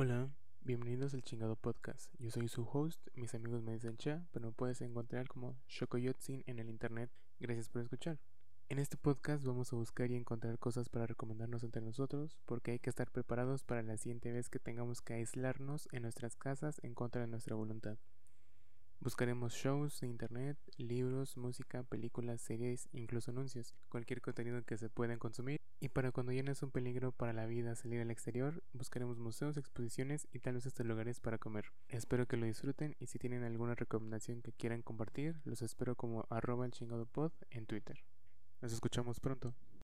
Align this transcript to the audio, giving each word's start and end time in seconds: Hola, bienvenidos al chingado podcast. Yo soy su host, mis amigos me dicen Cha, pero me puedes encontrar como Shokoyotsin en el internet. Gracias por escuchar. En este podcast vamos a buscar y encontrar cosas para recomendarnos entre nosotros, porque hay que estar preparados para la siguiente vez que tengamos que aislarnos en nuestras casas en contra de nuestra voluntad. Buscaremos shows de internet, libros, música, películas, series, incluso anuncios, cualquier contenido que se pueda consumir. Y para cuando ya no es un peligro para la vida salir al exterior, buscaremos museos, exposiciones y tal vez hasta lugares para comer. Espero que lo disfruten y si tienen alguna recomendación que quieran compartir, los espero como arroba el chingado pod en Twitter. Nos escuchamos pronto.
Hola, 0.00 0.30
bienvenidos 0.60 1.12
al 1.14 1.24
chingado 1.24 1.56
podcast. 1.56 2.08
Yo 2.20 2.30
soy 2.30 2.46
su 2.46 2.62
host, 2.62 3.04
mis 3.16 3.34
amigos 3.34 3.64
me 3.64 3.72
dicen 3.72 3.96
Cha, 3.96 4.24
pero 4.30 4.46
me 4.46 4.52
puedes 4.52 4.80
encontrar 4.80 5.26
como 5.26 5.56
Shokoyotsin 5.66 6.44
en 6.46 6.60
el 6.60 6.70
internet. 6.70 7.10
Gracias 7.40 7.68
por 7.68 7.82
escuchar. 7.82 8.20
En 8.68 8.78
este 8.78 8.96
podcast 8.96 9.42
vamos 9.42 9.72
a 9.72 9.76
buscar 9.76 10.08
y 10.12 10.14
encontrar 10.14 10.56
cosas 10.60 10.88
para 10.88 11.08
recomendarnos 11.08 11.64
entre 11.64 11.82
nosotros, 11.82 12.38
porque 12.46 12.70
hay 12.70 12.78
que 12.78 12.90
estar 12.90 13.10
preparados 13.10 13.64
para 13.64 13.82
la 13.82 13.96
siguiente 13.96 14.30
vez 14.30 14.48
que 14.48 14.60
tengamos 14.60 15.00
que 15.00 15.14
aislarnos 15.14 15.88
en 15.90 16.02
nuestras 16.02 16.36
casas 16.36 16.78
en 16.84 16.94
contra 16.94 17.22
de 17.22 17.26
nuestra 17.26 17.56
voluntad. 17.56 17.98
Buscaremos 19.08 19.54
shows 19.54 20.00
de 20.00 20.06
internet, 20.06 20.58
libros, 20.76 21.38
música, 21.38 21.82
películas, 21.82 22.42
series, 22.42 22.90
incluso 22.92 23.30
anuncios, 23.30 23.74
cualquier 23.88 24.20
contenido 24.20 24.62
que 24.64 24.76
se 24.76 24.90
pueda 24.90 25.16
consumir. 25.16 25.62
Y 25.80 25.88
para 25.88 26.12
cuando 26.12 26.30
ya 26.32 26.42
no 26.42 26.52
es 26.52 26.62
un 26.62 26.70
peligro 26.70 27.10
para 27.10 27.32
la 27.32 27.46
vida 27.46 27.74
salir 27.74 28.02
al 28.02 28.10
exterior, 28.10 28.62
buscaremos 28.74 29.18
museos, 29.18 29.56
exposiciones 29.56 30.28
y 30.30 30.40
tal 30.40 30.56
vez 30.56 30.66
hasta 30.66 30.84
lugares 30.84 31.20
para 31.20 31.38
comer. 31.38 31.72
Espero 31.88 32.28
que 32.28 32.36
lo 32.36 32.44
disfruten 32.44 32.96
y 33.00 33.06
si 33.06 33.18
tienen 33.18 33.44
alguna 33.44 33.74
recomendación 33.74 34.42
que 34.42 34.52
quieran 34.52 34.82
compartir, 34.82 35.40
los 35.46 35.62
espero 35.62 35.96
como 35.96 36.26
arroba 36.28 36.66
el 36.66 36.72
chingado 36.72 37.06
pod 37.06 37.32
en 37.48 37.64
Twitter. 37.64 38.04
Nos 38.60 38.74
escuchamos 38.74 39.20
pronto. 39.20 39.54